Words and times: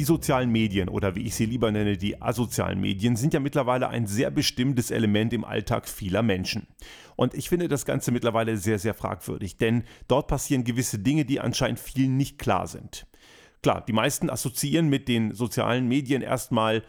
Die 0.00 0.04
sozialen 0.04 0.50
Medien 0.50 0.88
oder 0.88 1.14
wie 1.14 1.26
ich 1.26 1.34
sie 1.34 1.44
lieber 1.44 1.70
nenne, 1.70 1.98
die 1.98 2.22
asozialen 2.22 2.80
Medien 2.80 3.16
sind 3.16 3.34
ja 3.34 3.38
mittlerweile 3.38 3.90
ein 3.90 4.06
sehr 4.06 4.30
bestimmtes 4.30 4.90
Element 4.90 5.34
im 5.34 5.44
Alltag 5.44 5.86
vieler 5.86 6.22
Menschen. 6.22 6.66
Und 7.16 7.34
ich 7.34 7.50
finde 7.50 7.68
das 7.68 7.84
Ganze 7.84 8.10
mittlerweile 8.10 8.56
sehr, 8.56 8.78
sehr 8.78 8.94
fragwürdig, 8.94 9.58
denn 9.58 9.84
dort 10.08 10.26
passieren 10.26 10.64
gewisse 10.64 11.00
Dinge, 11.00 11.26
die 11.26 11.38
anscheinend 11.38 11.80
vielen 11.80 12.16
nicht 12.16 12.38
klar 12.38 12.66
sind. 12.66 13.06
Klar, 13.62 13.84
die 13.86 13.92
meisten 13.92 14.30
assoziieren 14.30 14.88
mit 14.88 15.06
den 15.06 15.34
sozialen 15.34 15.86
Medien 15.86 16.22
erstmal 16.22 16.82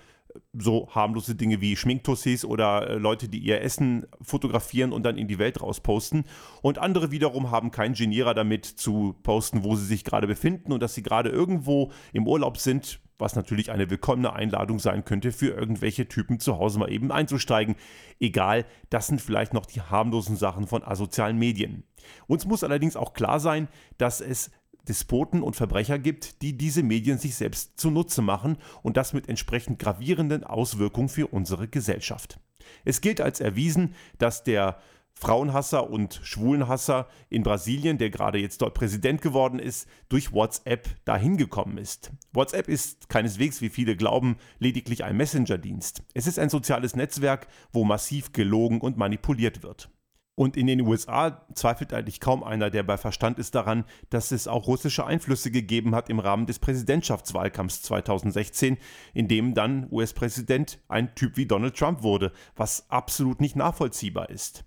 so 0.54 0.90
harmlose 0.92 1.36
Dinge 1.36 1.62
wie 1.62 1.76
Schminktussis 1.76 2.46
oder 2.46 2.90
äh, 2.90 2.94
Leute, 2.96 3.30
die 3.30 3.40
ihr 3.40 3.62
Essen 3.62 4.06
fotografieren 4.22 4.92
und 4.92 5.04
dann 5.04 5.18
in 5.18 5.28
die 5.28 5.40
Welt 5.40 5.62
rausposten. 5.62 6.26
Und 6.62 6.78
andere 6.78 7.12
wiederum 7.12 7.52
haben 7.52 7.72
keinen 7.72 7.94
Genierer 7.94 8.34
damit 8.34 8.66
zu 8.66 9.16
posten, 9.24 9.64
wo 9.64 9.76
sie 9.76 9.86
sich 9.86 10.04
gerade 10.04 10.28
befinden 10.28 10.72
und 10.72 10.82
dass 10.82 10.96
sie 10.96 11.04
gerade 11.04 11.30
irgendwo 11.30 11.92
im 12.14 12.28
Urlaub 12.28 12.58
sind, 12.58 13.00
was 13.22 13.36
natürlich 13.36 13.72
eine 13.72 13.90
willkommene 13.90 14.34
Einladung 14.34 14.80
sein 14.80 15.06
könnte, 15.06 15.32
für 15.32 15.50
irgendwelche 15.50 16.08
Typen 16.08 16.40
zu 16.40 16.58
Hause 16.58 16.80
mal 16.80 16.92
eben 16.92 17.12
einzusteigen. 17.12 17.76
Egal, 18.20 18.66
das 18.90 19.08
sind 19.08 19.22
vielleicht 19.22 19.54
noch 19.54 19.66
die 19.66 19.82
harmlosen 19.82 20.36
Sachen 20.36 20.68
von 20.68 20.84
asozialen 20.84 21.38
Medien. 21.38 21.84
Uns 22.28 22.46
muss 22.46 22.64
allerdings 22.64 22.96
auch 22.96 23.14
klar 23.14 23.40
sein, 23.40 23.68
dass 23.98 24.22
es 24.22 24.52
Despoten 24.88 25.44
und 25.44 25.56
Verbrecher 25.56 26.00
gibt, 26.00 26.42
die 26.42 26.58
diese 26.58 26.84
Medien 26.84 27.18
sich 27.18 27.36
selbst 27.36 27.80
zunutze 27.80 28.22
machen 28.22 28.58
und 28.82 28.98
das 28.98 29.14
mit 29.14 29.30
entsprechend 29.30 29.80
gravierenden 29.80 30.44
Auswirkungen 30.44 31.10
für 31.10 31.28
unsere 31.28 31.68
Gesellschaft. 31.68 32.40
Es 32.86 33.02
gilt 33.02 33.22
als 33.22 33.40
erwiesen, 33.40 33.96
dass 34.18 34.44
der 34.44 34.80
Frauenhasser 35.14 35.90
und 35.90 36.20
Schwulenhasser 36.24 37.08
in 37.30 37.44
Brasilien, 37.44 37.98
der 37.98 38.10
gerade 38.10 38.40
jetzt 38.40 38.62
dort 38.62 38.74
Präsident 38.74 39.22
geworden 39.22 39.60
ist, 39.60 39.88
durch 40.10 40.34
WhatsApp 40.34 40.90
dahin 41.06 41.38
gekommen 41.38 41.78
ist. 41.78 42.12
WhatsApp 42.34 42.68
ist 42.68 43.08
keineswegs, 43.10 43.62
wie 43.62 43.70
viele 43.70 43.96
glauben, 43.96 44.38
lediglich 44.58 45.04
ein 45.04 45.18
Messenger-Dienst. 45.18 46.04
Es 46.14 46.28
ist 46.28 46.40
ein 46.40 46.50
soziales 46.50 46.96
Netzwerk, 46.96 47.48
wo 47.72 47.84
massiv 47.84 48.32
gelogen 48.32 48.82
und 48.82 48.98
manipuliert 48.98 49.62
wird. 49.62 49.90
Und 50.36 50.56
in 50.56 50.68
den 50.68 50.82
USA 50.82 51.46
zweifelt 51.54 51.94
eigentlich 51.94 52.20
kaum 52.20 52.44
einer, 52.44 52.70
der 52.70 52.84
bei 52.84 52.98
Verstand 52.98 53.38
ist, 53.38 53.54
daran, 53.54 53.86
dass 54.10 54.32
es 54.32 54.48
auch 54.48 54.68
russische 54.68 55.06
Einflüsse 55.06 55.52
gegeben 55.52 55.94
hat 55.94 56.10
im 56.10 56.20
Rahmen 56.20 56.46
des 56.46 56.60
Präsidentschaftswahlkampfs 56.60 57.82
2016, 57.84 58.78
in 59.14 59.28
dem 59.28 59.54
dann 59.54 59.88
US-Präsident 59.92 60.80
ein 60.88 61.14
Typ 61.16 61.38
wie 61.38 61.46
Donald 61.46 61.76
Trump 61.76 62.02
wurde, 62.02 62.32
was 62.56 62.90
absolut 62.90 63.42
nicht 63.42 63.56
nachvollziehbar 63.56 64.30
ist. 64.30 64.64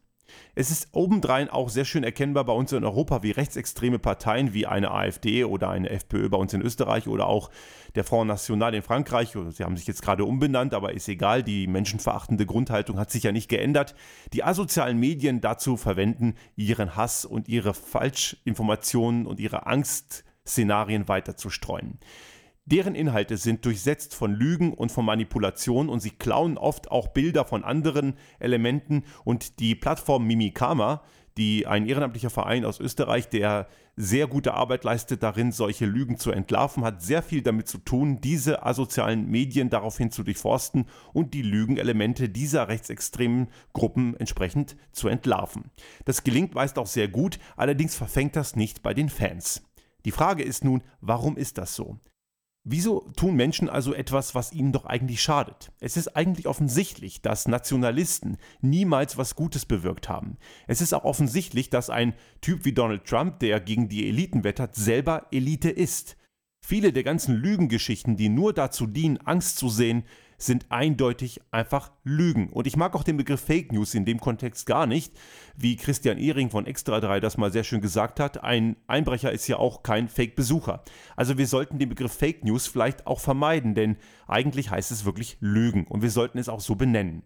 Es 0.55 0.71
ist 0.71 0.89
obendrein 0.93 1.49
auch 1.49 1.69
sehr 1.69 1.85
schön 1.85 2.05
erkennbar 2.05 2.45
bei 2.45 2.53
uns 2.53 2.73
in 2.73 2.85
Europa, 2.85 3.23
wie 3.23 3.33
rechtsextreme 3.33 3.99
Parteien 3.99 4.55
wie 4.55 4.67
eine 4.67 4.93
AfD 4.93 5.45
oder 5.45 5.71
eine 5.71 5.91
FPÖ 5.91 6.29
bei 6.29 6.37
uns 6.37 6.53
in 6.53 6.63
Österreich 6.63 7.09
oder 7.09 7.27
auch 7.27 7.51
der 7.95 8.05
Front 8.05 8.29
National 8.29 8.75
in 8.75 8.83
Frankreich, 8.83 9.37
sie 9.51 9.65
haben 9.65 9.77
sich 9.77 9.87
jetzt 9.87 10.03
gerade 10.03 10.25
umbenannt, 10.25 10.75
aber 10.75 10.93
ist 10.93 11.09
egal, 11.09 11.43
die 11.43 11.67
menschenverachtende 11.67 12.47
Grundhaltung 12.47 12.99
hat 12.99 13.11
sich 13.11 13.23
ja 13.23 13.33
nicht 13.33 13.49
geändert, 13.49 13.95
die 14.33 14.45
asozialen 14.45 14.99
Medien 14.99 15.41
dazu 15.41 15.77
verwenden, 15.77 16.35
ihren 16.57 16.97
Hass 16.97 17.25
und 17.25 17.49
ihre 17.49 17.75
Falschinformationen 17.75 19.27
und 19.27 19.39
ihre 19.41 19.67
Angstszenarien 19.67 21.09
weiterzustreuen. 21.09 21.99
Deren 22.67 22.95
Inhalte 22.95 23.37
sind 23.37 23.67
durchsetzt 23.67 24.15
von 24.15 24.33
Lügen 24.33 24.73
und 24.73 24.91
von 24.91 25.05
Manipulation 25.05 25.91
und 25.91 26.01
sie 26.01 26.12
klauen 26.12 26.57
oft 26.57 26.91
auch 26.91 27.09
Bilder 27.09 27.45
von 27.45 27.62
anderen 27.62 28.15
Elementen 28.39 29.05
und 29.25 29.59
die 29.61 29.75
Plattform 29.75 30.27
Mimikama, 30.27 31.03
die 31.37 31.67
ein 31.67 31.87
ehrenamtlicher 31.87 32.31
Verein 32.31 32.65
aus 32.65 32.81
Österreich, 32.81 33.29
der 33.29 33.69
sehr 33.97 34.29
gute 34.29 34.55
Arbeit 34.55 34.84
leistet 34.84 35.23
darin, 35.23 35.53
solche 35.53 35.84
Lügen 35.84 36.17
zu 36.17 36.31
entlarven, 36.31 36.84
hat 36.84 37.03
sehr 37.03 37.23
viel 37.23 37.43
damit 37.43 37.69
zu 37.69 37.77
tun, 37.79 38.23
diese 38.23 38.65
asozialen 38.65 39.28
Medien 39.28 39.69
daraufhin 39.69 40.11
zu 40.11 40.22
durchforsten 40.22 40.87
und 41.12 41.34
die 41.34 41.43
Lügenelemente 41.43 42.31
dieser 42.31 42.69
rechtsextremen 42.69 43.49
Gruppen 43.75 44.17
entsprechend 44.17 44.75
zu 44.91 45.09
entlarven. 45.09 45.71
Das 46.06 46.25
gelingt 46.25 46.55
meist 46.55 46.78
auch 46.78 46.87
sehr 46.87 47.09
gut, 47.09 47.38
allerdings 47.56 47.94
verfängt 47.94 48.37
das 48.37 48.56
nicht 48.56 48.83
bei 48.83 48.94
den 48.94 49.11
Fans. 49.11 49.62
Die 50.06 50.12
Frage 50.12 50.43
ist 50.43 50.65
nun, 50.65 50.83
warum 51.03 51.37
ist 51.37 51.59
das 51.59 51.75
so? 51.75 51.99
Wieso 52.66 53.00
tun 53.14 53.36
Menschen 53.36 53.69
also 53.69 53.92
etwas, 53.92 54.34
was 54.34 54.52
ihnen 54.52 54.72
doch 54.72 54.86
eigentlich 54.86 55.20
schadet? 55.20 55.70
Es 55.80 55.98
ist 55.98 56.16
eigentlich 56.16 56.47
offensichtlich, 56.47 57.20
dass 57.20 57.47
Nationalisten 57.47 58.38
niemals 58.62 59.19
was 59.19 59.34
Gutes 59.34 59.66
bewirkt 59.66 60.08
haben. 60.08 60.38
Es 60.66 60.80
ist 60.80 60.94
auch 60.94 61.04
offensichtlich, 61.04 61.69
dass 61.69 61.91
ein 61.91 62.14
Typ 62.41 62.64
wie 62.64 62.72
Donald 62.72 63.04
Trump, 63.04 63.38
der 63.41 63.60
gegen 63.60 63.91
die 63.91 64.08
Eliten 64.08 64.44
wettert, 64.44 64.75
selber 64.76 65.26
Elite 65.30 65.69
ist. 65.69 66.16
Viele 66.66 66.94
der 66.94 67.02
ganzen 67.02 67.34
Lügengeschichten, 67.34 68.16
die 68.16 68.30
nur 68.30 68.54
dazu 68.54 68.86
dienen, 68.86 69.19
Angst 69.19 69.58
zu 69.58 69.69
sehen, 69.69 70.04
sind 70.39 70.67
eindeutig 70.71 71.41
einfach 71.50 71.93
Lügen. 72.03 72.49
Und 72.49 72.67
ich 72.67 72.77
mag 72.77 72.95
auch 72.95 73.03
den 73.05 73.17
Begriff 73.17 73.41
Fake 73.41 73.72
News 73.72 73.95
in 73.95 74.05
dem 74.05 74.21
Kontext 74.21 74.67
gar 74.67 74.87
nicht, 74.87 75.12
wie 75.56 75.77
Christian 75.77 76.19
Ehring 76.19 76.50
von 76.50 76.67
Extra 76.67 77.00
3 77.00 77.21
das 77.21 77.37
mal 77.37 77.53
sehr 77.53 77.65
schön 77.65 77.81
gesagt 77.81 78.21
hat. 78.21 78.43
Ein 78.43 78.77
Einbrecher 78.87 79.33
ist 79.33 79.47
ja 79.49 79.56
auch 79.56 79.83
kein 79.83 80.09
Fake-Besucher. 80.09 80.83
Also 81.17 81.39
wir 81.39 81.47
sollten 81.47 81.78
den 81.78 81.89
Begriff 81.89 82.12
Fake 82.12 82.44
News 82.44 82.67
vielleicht 82.67 83.06
auch 83.06 83.21
vermeiden, 83.21 83.75
denn 83.75 83.97
eigentlich 84.27 84.71
heißt 84.71 84.91
es 84.91 85.05
wirklich 85.05 85.37
Lügen 85.41 85.87
und 85.87 86.03
wir 86.03 86.11
sollten 86.11 86.39
es 86.39 86.49
auch 86.49 86.61
so 86.61 86.75
benennen. 86.75 87.23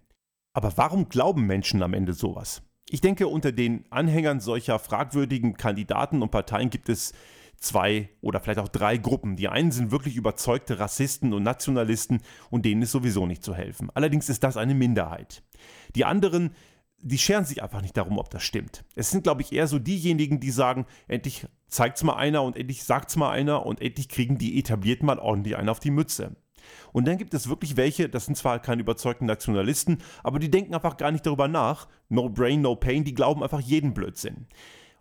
Aber 0.53 0.77
warum 0.77 1.09
glauben 1.09 1.47
Menschen 1.47 1.83
am 1.83 1.95
Ende 1.95 2.13
sowas? 2.13 2.63
Ich 2.91 3.01
denke, 3.01 3.29
unter 3.29 3.53
den 3.53 3.85
Anhängern 3.91 4.41
solcher 4.41 4.79
fragwürdigen 4.79 5.55
Kandidaten 5.55 6.23
und 6.23 6.31
Parteien 6.31 6.71
gibt 6.71 6.89
es 6.89 7.13
zwei 7.59 8.11
oder 8.21 8.41
vielleicht 8.41 8.61
auch 8.61 8.69
drei 8.69 8.97
Gruppen. 8.97 9.37
Die 9.37 9.49
einen 9.49 9.73
sind 9.73 9.91
wirklich 9.91 10.17
überzeugte 10.17 10.79
Rassisten 10.79 11.33
und 11.33 11.43
Nationalisten 11.43 12.21
und 12.51 12.65
denen 12.65 12.83
ist 12.83 12.93
sowieso 12.93 13.27
nicht 13.27 13.43
zu 13.43 13.55
helfen. 13.55 13.91
Allerdings 13.95 14.29
ist 14.29 14.45
das 14.45 14.57
eine 14.57 14.75
Minderheit. 14.75 15.43
Die 15.95 16.05
anderen, 16.05 16.55
die 17.01 17.19
scheren 17.19 17.45
sich 17.45 17.63
einfach 17.63 17.83
nicht 17.83 17.97
darum, 17.97 18.19
ob 18.19 18.31
das 18.31 18.43
stimmt. 18.43 18.85
Es 18.95 19.11
sind, 19.11 19.25
glaube 19.25 19.43
ich, 19.43 19.53
eher 19.53 19.67
so 19.67 19.79
diejenigen, 19.79 20.41
die 20.41 20.51
sagen, 20.51 20.87
endlich 21.07 21.47
zeigt's 21.69 22.03
mal 22.03 22.17
einer 22.17 22.43
und 22.43 22.57
endlich 22.57 22.85
sagt's 22.85 23.17
mal 23.17 23.31
einer 23.31 23.67
und 23.67 23.81
endlich 23.81 24.09
kriegen 24.09 24.39
die 24.39 24.59
etablierten 24.59 25.07
mal 25.07 25.19
ordentlich 25.19 25.57
einen 25.57 25.69
auf 25.69 25.81
die 25.81 25.91
Mütze. 25.91 26.37
Und 26.93 27.07
dann 27.07 27.19
gibt 27.19 27.35
es 27.35 27.49
wirklich 27.49 27.77
welche, 27.77 28.09
das 28.09 28.27
sind 28.27 28.37
zwar 28.37 28.59
keine 28.61 28.83
überzeugten 28.83 29.27
Nationalisten, 29.27 29.99
aber 30.23 30.39
die 30.39 30.51
denken 30.51 30.75
einfach 30.75 30.97
gar 30.97 31.13
nicht 31.13 31.25
darüber 31.25 31.49
nach. 31.49 31.89
No 32.09 32.29
brain, 32.29 32.61
no 32.63 32.77
pain, 32.77 33.05
die 33.05 33.15
glauben 33.15 33.43
einfach 33.43 33.61
jeden 33.61 33.95
Blödsinn. 33.95 34.47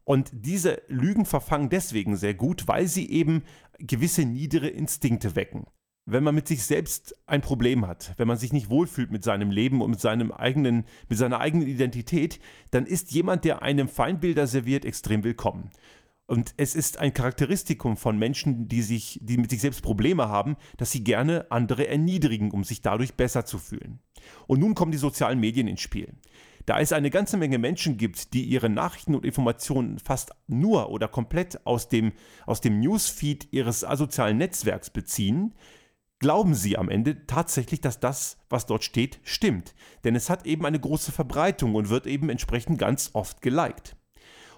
Und 0.08 0.30
diese 0.32 0.82
Lügen 0.88 1.26
verfangen 1.26 1.68
deswegen 1.68 2.16
sehr 2.16 2.34
gut, 2.34 2.70
weil 2.70 2.88
sie 2.88 3.12
eben 3.12 3.44
gewisse 3.78 4.24
niedere 4.24 4.70
Instinkte 4.70 5.36
wecken. 5.36 5.66
Wenn 6.06 6.24
man 6.24 6.34
mit 6.34 6.48
sich 6.48 6.64
selbst 6.64 7.14
ein 7.26 7.42
Problem 7.42 7.86
hat, 7.86 8.14
wenn 8.16 8.30
man 8.30 8.38
sich 8.38 8.54
nicht 8.54 8.70
wohlfühlt 8.70 9.12
mit 9.12 9.26
seinem 9.26 9.52
Leben 9.52 9.82
und 9.82 9.90
mit 9.90 10.00
seinem 10.00 10.32
eigenen, 10.32 10.86
mit 11.10 11.18
seiner 11.18 11.42
eigenen 11.42 11.68
Identität, 11.68 12.40
dann 12.72 12.86
ist 12.86 13.12
jemand, 13.12 13.44
der 13.44 13.64
einem 13.64 13.90
Feindbilder 13.90 14.48
serviert, 14.48 14.86
extrem 14.86 15.26
willkommen. 15.26 15.72
Und 16.26 16.54
es 16.56 16.74
ist 16.74 17.00
ein 17.00 17.14
Charakteristikum 17.14 17.98
von 17.98 18.18
Menschen, 18.18 18.70
die 18.70 18.84
sich, 18.84 19.20
die 19.22 19.38
mit 19.38 19.50
sich 19.50 19.60
selbst 19.60 19.82
Probleme 19.82 20.30
haben, 20.30 20.56
dass 20.78 20.92
sie 20.92 21.04
gerne 21.04 21.52
andere 21.52 21.88
erniedrigen, 21.88 22.52
um 22.52 22.64
sich 22.64 22.82
dadurch 22.82 23.16
besser 23.16 23.46
zu 23.46 23.60
fühlen. 23.60 24.00
Und 24.46 24.62
nun 24.62 24.74
kommen 24.74 24.94
die 24.94 24.98
sozialen 24.98 25.42
Medien 25.42 25.68
ins 25.68 25.82
Spiel. 25.82 26.14
Da 26.68 26.82
es 26.82 26.92
eine 26.92 27.10
ganze 27.10 27.38
Menge 27.38 27.60
Menschen 27.60 27.96
gibt, 27.96 28.34
die 28.34 28.44
ihre 28.44 28.70
Nachrichten 28.70 29.16
und 29.16 29.24
Informationen 29.24 30.00
fast 30.00 30.32
nur 30.48 30.90
oder 30.90 31.08
komplett 31.08 31.66
aus 31.66 31.88
dem, 31.88 32.12
aus 32.46 32.60
dem 32.60 32.82
Newsfeed 32.82 33.48
ihres 33.52 33.86
asozialen 33.86 34.38
Netzwerks 34.38 34.90
beziehen, 34.90 35.56
glauben 36.20 36.54
sie 36.54 36.78
am 36.78 36.90
Ende 36.90 37.26
tatsächlich, 37.26 37.80
dass 37.80 38.02
das, 38.02 38.40
was 38.50 38.66
dort 38.66 38.84
steht, 38.84 39.22
stimmt. 39.24 39.76
Denn 40.04 40.14
es 40.14 40.30
hat 40.30 40.46
eben 40.46 40.66
eine 40.66 40.80
große 40.80 41.14
Verbreitung 41.14 41.74
und 41.74 41.88
wird 41.88 42.06
eben 42.06 42.30
entsprechend 42.30 42.80
ganz 42.80 43.12
oft 43.14 43.42
geliked. 43.42 43.97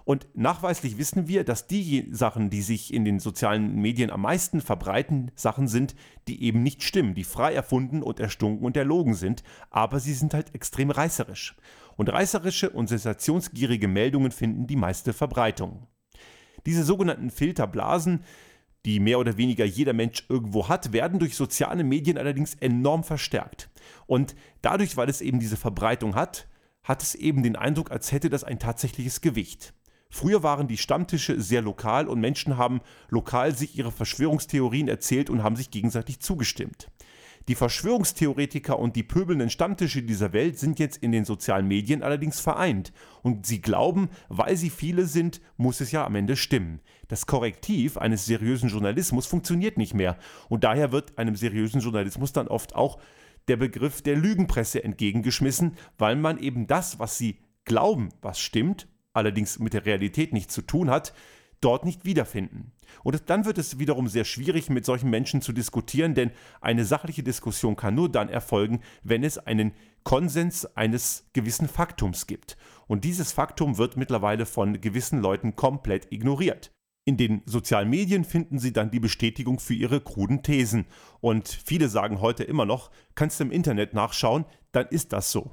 Und 0.10 0.26
nachweislich 0.34 0.98
wissen 0.98 1.28
wir, 1.28 1.44
dass 1.44 1.68
die 1.68 2.08
Sachen, 2.10 2.50
die 2.50 2.64
sich 2.64 2.92
in 2.92 3.06
den 3.06 3.20
sozialen 3.20 3.76
Medien 3.76 4.10
am 4.10 4.22
meisten 4.22 4.60
verbreiten, 4.60 5.30
Sachen 5.36 5.68
sind, 5.68 5.94
die 6.28 6.42
eben 6.46 6.64
nicht 6.64 6.82
stimmen, 6.82 7.14
die 7.14 7.24
frei 7.24 7.54
erfunden 7.54 8.02
und 8.02 8.20
erstunken 8.20 8.66
und 8.66 8.76
erlogen 8.76 9.14
sind, 9.14 9.44
aber 9.70 10.00
sie 10.00 10.16
sind 10.16 10.34
halt 10.34 10.56
extrem 10.56 10.90
reißerisch. 10.90 11.56
Und 11.96 12.12
reißerische 12.12 12.72
und 12.72 12.88
sensationsgierige 12.88 13.88
Meldungen 13.88 14.32
finden 14.32 14.66
die 14.66 14.78
meiste 14.78 15.14
Verbreitung. 15.14 15.86
Diese 16.66 16.84
sogenannten 16.84 17.30
Filterblasen, 17.30 18.24
die 18.88 19.00
mehr 19.00 19.20
oder 19.20 19.38
weniger 19.38 19.66
jeder 19.66 19.94
Mensch 19.94 20.26
irgendwo 20.28 20.70
hat, 20.70 20.92
werden 20.92 21.20
durch 21.20 21.36
soziale 21.36 21.84
Medien 21.84 22.18
allerdings 22.18 22.56
enorm 22.56 23.04
verstärkt. 23.04 23.70
Und 24.08 24.36
dadurch, 24.64 24.98
weil 24.98 25.08
es 25.08 25.22
eben 25.22 25.40
diese 25.40 25.56
Verbreitung 25.56 26.16
hat, 26.16 26.48
hat 26.82 27.04
es 27.04 27.14
eben 27.14 27.44
den 27.44 27.56
Eindruck, 27.56 27.92
als 27.92 28.12
hätte 28.12 28.32
das 28.32 28.44
ein 28.44 28.58
tatsächliches 28.58 29.22
Gewicht. 29.22 29.76
Früher 30.12 30.44
waren 30.44 30.68
die 30.68 30.78
Stammtische 30.78 31.40
sehr 31.40 31.62
lokal 31.62 32.08
und 32.08 32.20
Menschen 32.20 32.58
haben 32.58 32.82
lokal 33.10 33.56
sich 33.56 33.78
ihre 33.78 33.92
Verschwörungstheorien 33.92 34.88
erzählt 34.88 35.30
und 35.30 35.44
haben 35.44 35.56
sich 35.56 35.72
gegenseitig 35.72 36.20
zugestimmt. 36.20 36.90
Die 37.48 37.56
Verschwörungstheoretiker 37.56 38.78
und 38.78 38.96
die 38.96 39.04
pöbelnden 39.04 39.50
Stammtische 39.50 40.04
dieser 40.04 40.34
Welt 40.34 40.60
sind 40.60 40.78
jetzt 40.78 40.98
in 40.98 41.12
den 41.12 41.26
sozialen 41.26 41.68
Medien 41.68 42.04
allerdings 42.04 42.40
vereint. 42.40 42.92
Und 43.24 43.46
sie 43.46 43.62
glauben, 43.62 44.10
weil 44.28 44.56
sie 44.56 44.70
viele 44.70 45.06
sind, 45.06 45.42
muss 45.58 45.82
es 45.82 45.92
ja 45.92 46.06
am 46.06 46.16
Ende 46.16 46.36
stimmen. 46.36 46.82
Das 47.08 47.26
Korrektiv 47.26 47.98
eines 47.98 48.26
seriösen 48.26 48.70
Journalismus 48.70 49.26
funktioniert 49.26 49.78
nicht 49.78 49.96
mehr. 49.96 50.18
Und 50.48 50.64
daher 50.64 50.92
wird 50.92 51.18
einem 51.18 51.36
seriösen 51.36 51.82
Journalismus 51.82 52.34
dann 52.34 52.48
oft 52.48 52.76
auch 52.76 53.00
der 53.48 53.58
Begriff 53.58 54.04
der 54.04 54.16
Lügenpresse 54.16 54.84
entgegengeschmissen, 54.84 55.76
weil 55.98 56.18
man 56.18 56.38
eben 56.38 56.68
das, 56.68 57.00
was 57.00 57.18
sie 57.18 57.40
glauben, 57.66 58.10
was 58.22 58.40
stimmt, 58.40 58.88
allerdings 59.20 59.60
mit 59.60 59.74
der 59.74 59.86
Realität 59.86 60.34
nichts 60.34 60.54
zu 60.54 60.62
tun 60.62 60.90
hat, 60.90 61.14
dort 61.62 61.86
nicht 61.86 62.06
wiederfinden. 62.06 62.72
Und 63.04 63.30
dann 63.30 63.46
wird 63.46 63.58
es 63.58 63.80
wiederum 63.80 64.08
sehr 64.08 64.26
schwierig, 64.26 64.70
mit 64.70 64.86
solchen 64.86 65.10
Menschen 65.10 65.42
zu 65.42 65.54
diskutieren, 65.54 66.16
denn 66.16 66.32
eine 66.62 66.86
sachliche 66.86 67.24
Diskussion 67.24 67.76
kann 67.76 67.96
nur 67.96 68.10
dann 68.10 68.30
erfolgen, 68.30 68.82
wenn 69.04 69.24
es 69.24 69.38
einen 69.38 69.74
Konsens 70.04 70.66
eines 70.78 71.30
gewissen 71.34 71.68
Faktums 71.68 72.28
gibt. 72.28 72.58
Und 72.88 73.04
dieses 73.04 73.32
Faktum 73.32 73.78
wird 73.78 73.98
mittlerweile 73.98 74.46
von 74.46 74.82
gewissen 74.82 75.22
Leuten 75.22 75.56
komplett 75.56 76.12
ignoriert. 76.12 76.72
In 77.06 77.18
den 77.18 77.42
sozialen 77.46 77.90
Medien 77.90 78.24
finden 78.24 78.60
sie 78.60 78.74
dann 78.74 78.92
die 78.92 79.00
Bestätigung 79.00 79.60
für 79.60 79.74
ihre 79.74 80.02
kruden 80.02 80.44
Thesen. 80.44 80.86
Und 81.22 81.48
viele 81.48 81.90
sagen 81.90 82.22
heute 82.22 82.44
immer 82.44 82.66
noch, 82.66 82.92
kannst 83.16 83.40
du 83.40 83.46
im 83.46 83.52
Internet 83.52 83.94
nachschauen, 83.94 84.46
dann 84.72 84.88
ist 84.88 85.12
das 85.14 85.32
so. 85.32 85.52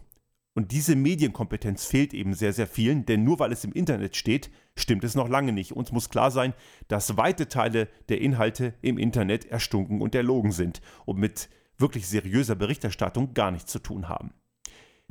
Und 0.57 0.73
diese 0.73 0.97
Medienkompetenz 0.97 1.85
fehlt 1.85 2.15
eben 2.15 2.33
sehr, 2.33 2.55
sehr 2.55 2.67
vielen, 2.67 3.05
denn 3.05 3.25
nur 3.25 3.39
weil 3.41 3.53
es 3.53 3.63
im 3.65 3.73
Internet 3.73 4.17
steht, 4.17 4.51
stimmt 4.75 5.05
es 5.05 5.15
noch 5.15 5.29
lange 5.29 5.53
nicht. 5.53 5.73
Uns 5.73 5.93
muss 5.93 6.09
klar 6.09 6.31
sein, 6.31 6.55
dass 6.89 7.19
weite 7.19 7.49
Teile 7.49 7.89
der 8.09 8.23
Inhalte 8.23 8.73
im 8.81 8.97
Internet 8.97 9.45
erstunken 9.45 10.01
und 10.01 10.15
erlogen 10.15 10.53
sind 10.53 10.81
und 11.05 11.19
mit 11.19 11.51
wirklich 11.77 12.07
seriöser 12.07 12.55
Berichterstattung 12.55 13.35
gar 13.35 13.51
nichts 13.51 13.71
zu 13.71 13.81
tun 13.81 14.09
haben. 14.09 14.33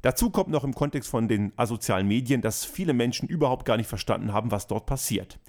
Dazu 0.01 0.31
kommt 0.31 0.49
noch 0.49 0.63
im 0.63 0.73
Kontext 0.73 1.11
von 1.11 1.27
den 1.27 1.53
asozialen 1.57 2.07
Medien, 2.07 2.41
dass 2.41 2.65
viele 2.65 2.93
Menschen 2.93 3.29
überhaupt 3.29 3.65
gar 3.65 3.77
nicht 3.77 3.87
verstanden 3.87 4.33
haben, 4.33 4.49
was 4.49 4.65
dort 4.65 4.87
passiert. 4.87 5.39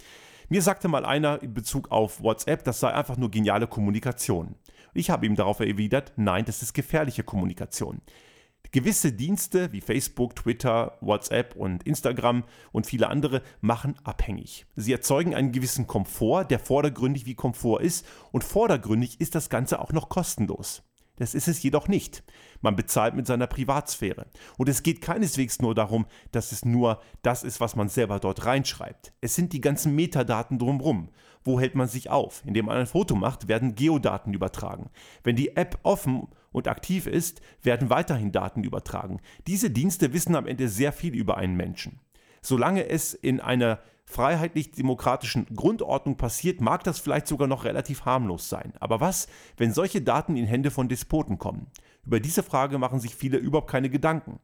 Mir 0.47 0.61
sagte 0.61 0.89
mal 0.89 1.05
einer 1.07 1.41
in 1.41 1.55
Bezug 1.55 1.89
auf 1.89 2.21
WhatsApp, 2.21 2.63
das 2.63 2.81
sei 2.81 2.93
einfach 2.93 3.17
nur 3.17 3.31
geniale 3.31 3.65
Kommunikation. 3.65 4.53
Ich 4.93 5.09
habe 5.09 5.25
ihm 5.25 5.35
darauf 5.35 5.59
erwidert, 5.59 6.13
nein, 6.17 6.45
das 6.45 6.61
ist 6.61 6.73
gefährliche 6.73 7.23
Kommunikation. 7.23 7.99
Gewisse 8.71 9.13
Dienste 9.13 9.71
wie 9.71 9.81
Facebook, 9.81 10.35
Twitter, 10.35 10.97
WhatsApp 11.01 11.55
und 11.55 11.83
Instagram 11.83 12.43
und 12.71 12.85
viele 12.85 13.09
andere 13.09 13.41
machen 13.61 13.95
abhängig. 14.03 14.65
Sie 14.75 14.91
erzeugen 14.91 15.35
einen 15.35 15.51
gewissen 15.51 15.87
Komfort, 15.87 16.45
der 16.45 16.59
vordergründig 16.59 17.25
wie 17.25 17.35
Komfort 17.35 17.81
ist 17.81 18.05
und 18.31 18.43
vordergründig 18.43 19.19
ist 19.19 19.35
das 19.35 19.49
Ganze 19.49 19.79
auch 19.79 19.91
noch 19.91 20.09
kostenlos. 20.09 20.83
Das 21.17 21.33
ist 21.35 21.47
es 21.47 21.61
jedoch 21.61 21.87
nicht. 21.87 22.23
Man 22.61 22.75
bezahlt 22.75 23.15
mit 23.15 23.27
seiner 23.27 23.47
Privatsphäre. 23.47 24.27
Und 24.57 24.69
es 24.69 24.83
geht 24.83 25.01
keineswegs 25.01 25.61
nur 25.61 25.75
darum, 25.75 26.05
dass 26.31 26.51
es 26.51 26.63
nur 26.63 27.01
das 27.21 27.43
ist, 27.43 27.59
was 27.59 27.75
man 27.75 27.89
selber 27.89 28.19
dort 28.19 28.45
reinschreibt. 28.45 29.13
Es 29.19 29.35
sind 29.35 29.51
die 29.51 29.61
ganzen 29.61 29.95
Metadaten 29.95 30.57
drumherum. 30.59 31.09
Wo 31.43 31.59
hält 31.59 31.75
man 31.75 31.87
sich 31.87 32.09
auf? 32.09 32.43
Indem 32.45 32.65
man 32.65 32.77
ein 32.77 32.87
Foto 32.87 33.15
macht, 33.15 33.47
werden 33.47 33.75
Geodaten 33.75 34.33
übertragen. 34.33 34.89
Wenn 35.23 35.35
die 35.35 35.55
App 35.55 35.79
offen 35.83 36.27
und 36.51 36.67
aktiv 36.67 37.07
ist, 37.07 37.41
werden 37.61 37.89
weiterhin 37.89 38.31
Daten 38.31 38.63
übertragen. 38.63 39.19
Diese 39.47 39.69
Dienste 39.69 40.13
wissen 40.13 40.35
am 40.35 40.47
Ende 40.47 40.69
sehr 40.69 40.91
viel 40.91 41.15
über 41.15 41.37
einen 41.37 41.55
Menschen. 41.55 41.99
Solange 42.41 42.87
es 42.89 43.13
in 43.13 43.39
einer 43.39 43.79
freiheitlich-demokratischen 44.07 45.45
Grundordnung 45.53 46.15
passiert, 46.15 46.61
mag 46.61 46.83
das 46.83 46.97
vielleicht 46.97 47.27
sogar 47.27 47.47
noch 47.47 47.65
relativ 47.65 48.05
harmlos 48.05 48.49
sein. 48.49 48.73
Aber 48.79 49.01
was, 49.01 49.27
wenn 49.57 49.73
solche 49.73 50.01
Daten 50.01 50.37
in 50.37 50.47
Hände 50.47 50.71
von 50.71 50.87
Despoten 50.87 51.37
kommen? 51.37 51.67
Über 52.05 52.21
diese 52.21 52.41
Frage 52.41 52.77
machen 52.77 53.01
sich 53.01 53.15
viele 53.15 53.37
überhaupt 53.37 53.69
keine 53.69 53.89
Gedanken. 53.89 54.39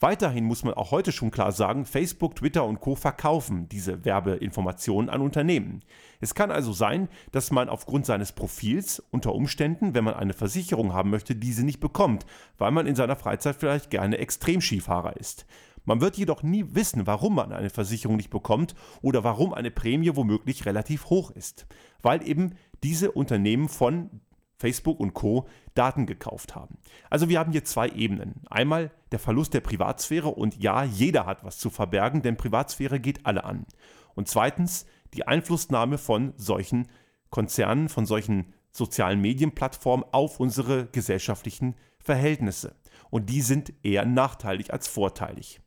Weiterhin 0.00 0.44
muss 0.44 0.64
man 0.64 0.74
auch 0.74 0.90
heute 0.90 1.12
schon 1.12 1.30
klar 1.30 1.52
sagen, 1.52 1.84
Facebook, 1.84 2.34
Twitter 2.34 2.64
und 2.64 2.80
Co 2.80 2.96
verkaufen 2.96 3.68
diese 3.68 4.04
Werbeinformationen 4.04 5.08
an 5.08 5.20
Unternehmen. 5.20 5.82
Es 6.20 6.34
kann 6.34 6.50
also 6.50 6.72
sein, 6.72 7.08
dass 7.30 7.52
man 7.52 7.68
aufgrund 7.68 8.04
seines 8.04 8.32
Profils 8.32 9.00
unter 9.12 9.32
Umständen, 9.32 9.94
wenn 9.94 10.02
man 10.02 10.14
eine 10.14 10.32
Versicherung 10.32 10.92
haben 10.92 11.10
möchte, 11.10 11.36
diese 11.36 11.64
nicht 11.64 11.78
bekommt, 11.78 12.26
weil 12.58 12.72
man 12.72 12.88
in 12.88 12.96
seiner 12.96 13.14
Freizeit 13.14 13.54
vielleicht 13.54 13.90
gerne 13.90 14.18
Extremskifahrer 14.18 15.16
ist. 15.16 15.46
Man 15.84 16.00
wird 16.00 16.16
jedoch 16.16 16.42
nie 16.42 16.64
wissen, 16.74 17.06
warum 17.06 17.34
man 17.34 17.52
eine 17.52 17.70
Versicherung 17.70 18.16
nicht 18.16 18.30
bekommt 18.30 18.74
oder 19.02 19.24
warum 19.24 19.52
eine 19.52 19.70
Prämie 19.70 20.14
womöglich 20.14 20.66
relativ 20.66 21.06
hoch 21.06 21.30
ist, 21.30 21.66
weil 22.02 22.26
eben 22.26 22.54
diese 22.82 23.12
Unternehmen 23.12 23.68
von 23.68 24.20
Facebook 24.56 25.00
und 25.00 25.14
Co. 25.14 25.46
Daten 25.74 26.06
gekauft 26.06 26.54
haben. 26.54 26.78
Also 27.10 27.28
wir 27.28 27.38
haben 27.38 27.52
hier 27.52 27.64
zwei 27.64 27.88
Ebenen. 27.88 28.42
Einmal 28.48 28.92
der 29.12 29.18
Verlust 29.18 29.52
der 29.52 29.60
Privatsphäre 29.60 30.28
und 30.28 30.56
ja, 30.62 30.84
jeder 30.84 31.26
hat 31.26 31.44
was 31.44 31.58
zu 31.58 31.70
verbergen, 31.70 32.22
denn 32.22 32.36
Privatsphäre 32.36 33.00
geht 33.00 33.26
alle 33.26 33.44
an. 33.44 33.66
Und 34.14 34.28
zweitens 34.28 34.86
die 35.12 35.26
Einflussnahme 35.26 35.98
von 35.98 36.32
solchen 36.36 36.88
Konzernen, 37.30 37.88
von 37.88 38.06
solchen 38.06 38.54
sozialen 38.70 39.20
Medienplattformen 39.20 40.06
auf 40.12 40.40
unsere 40.40 40.86
gesellschaftlichen 40.86 41.74
Verhältnisse. 41.98 42.74
Und 43.10 43.30
die 43.30 43.42
sind 43.42 43.72
eher 43.82 44.04
nachteilig 44.04 44.72
als 44.72 44.88
vorteilig. 44.88 45.60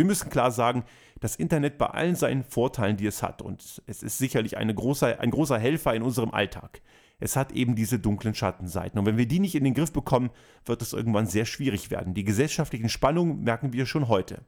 Wir 0.00 0.06
müssen 0.06 0.30
klar 0.30 0.50
sagen, 0.50 0.84
das 1.20 1.36
Internet 1.36 1.76
bei 1.76 1.84
allen 1.84 2.14
seinen 2.14 2.42
Vorteilen, 2.42 2.96
die 2.96 3.04
es 3.04 3.22
hat, 3.22 3.42
und 3.42 3.82
es 3.86 4.02
ist 4.02 4.16
sicherlich 4.16 4.56
große, 4.56 5.20
ein 5.20 5.30
großer 5.30 5.58
Helfer 5.58 5.94
in 5.94 6.00
unserem 6.00 6.30
Alltag, 6.30 6.80
es 7.18 7.36
hat 7.36 7.52
eben 7.52 7.74
diese 7.74 7.98
dunklen 7.98 8.34
Schattenseiten. 8.34 8.98
Und 8.98 9.04
wenn 9.04 9.18
wir 9.18 9.28
die 9.28 9.40
nicht 9.40 9.54
in 9.56 9.64
den 9.64 9.74
Griff 9.74 9.92
bekommen, 9.92 10.30
wird 10.64 10.80
es 10.80 10.94
irgendwann 10.94 11.26
sehr 11.26 11.44
schwierig 11.44 11.90
werden. 11.90 12.14
Die 12.14 12.24
gesellschaftlichen 12.24 12.88
Spannungen 12.88 13.44
merken 13.44 13.74
wir 13.74 13.84
schon 13.84 14.08
heute. 14.08 14.40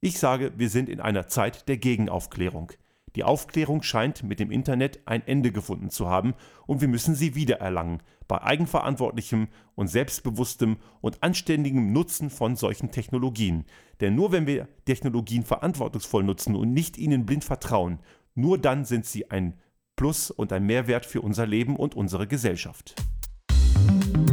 Ich 0.00 0.20
sage, 0.20 0.52
wir 0.56 0.70
sind 0.70 0.88
in 0.88 1.00
einer 1.00 1.26
Zeit 1.26 1.66
der 1.66 1.78
Gegenaufklärung. 1.78 2.70
Die 3.16 3.24
Aufklärung 3.24 3.82
scheint 3.82 4.22
mit 4.22 4.40
dem 4.40 4.50
Internet 4.50 5.00
ein 5.06 5.26
Ende 5.26 5.50
gefunden 5.50 5.88
zu 5.88 6.06
haben 6.06 6.34
und 6.66 6.82
wir 6.82 6.88
müssen 6.88 7.14
sie 7.14 7.34
wiedererlangen, 7.34 8.02
bei 8.28 8.42
eigenverantwortlichem 8.42 9.48
und 9.74 9.88
selbstbewusstem 9.88 10.76
und 11.00 11.22
anständigem 11.22 11.94
Nutzen 11.94 12.28
von 12.28 12.56
solchen 12.56 12.90
Technologien. 12.90 13.64
Denn 14.02 14.14
nur 14.14 14.32
wenn 14.32 14.46
wir 14.46 14.68
Technologien 14.84 15.44
verantwortungsvoll 15.44 16.24
nutzen 16.24 16.54
und 16.54 16.74
nicht 16.74 16.98
ihnen 16.98 17.24
blind 17.24 17.44
vertrauen, 17.44 18.00
nur 18.34 18.58
dann 18.58 18.84
sind 18.84 19.06
sie 19.06 19.30
ein 19.30 19.54
Plus 19.96 20.30
und 20.30 20.52
ein 20.52 20.66
Mehrwert 20.66 21.06
für 21.06 21.22
unser 21.22 21.46
Leben 21.46 21.76
und 21.76 21.94
unsere 21.94 22.26
Gesellschaft. 22.26 22.96
Musik 23.86 24.25